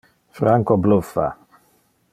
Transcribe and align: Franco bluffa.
Franco 0.39 0.77
bluffa. 0.77 1.27